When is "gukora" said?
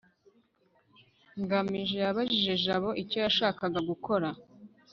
3.89-4.27